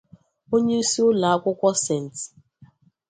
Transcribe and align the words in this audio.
onyeisi 0.55 0.99
ụlọakwụkwọ 1.09 1.69
'St 1.83 1.85